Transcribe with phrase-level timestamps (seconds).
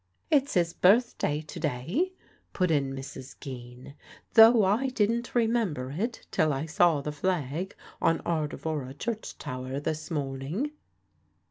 [0.31, 2.13] "It's his birthday to day,"
[2.53, 3.39] put in Mrs.
[3.39, 3.93] Geen;
[4.33, 10.09] "though I didn't remember it till I saw the flag on Ardevora church tower this
[10.09, 10.71] morning."